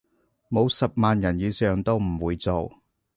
[0.49, 2.71] 冇十萬人以上都唔會做